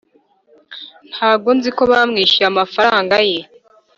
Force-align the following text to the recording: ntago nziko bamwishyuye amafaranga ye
ntago 1.11 1.47
nziko 1.57 1.81
bamwishyuye 1.91 2.47
amafaranga 2.51 3.15
ye 3.29 3.39